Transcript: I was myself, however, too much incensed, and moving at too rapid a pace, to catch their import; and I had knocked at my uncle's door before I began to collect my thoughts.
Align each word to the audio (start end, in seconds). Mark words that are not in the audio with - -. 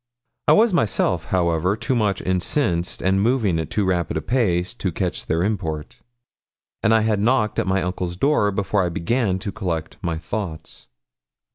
I 0.47 0.53
was 0.53 0.73
myself, 0.73 1.25
however, 1.25 1.77
too 1.77 1.93
much 1.93 2.23
incensed, 2.23 3.03
and 3.03 3.21
moving 3.21 3.59
at 3.59 3.69
too 3.69 3.85
rapid 3.85 4.17
a 4.17 4.21
pace, 4.23 4.73
to 4.73 4.91
catch 4.91 5.27
their 5.27 5.43
import; 5.43 5.99
and 6.81 6.91
I 6.91 7.01
had 7.01 7.19
knocked 7.19 7.59
at 7.59 7.67
my 7.67 7.83
uncle's 7.83 8.15
door 8.15 8.49
before 8.49 8.83
I 8.83 8.89
began 8.89 9.37
to 9.37 9.51
collect 9.51 9.99
my 10.01 10.17
thoughts. 10.17 10.87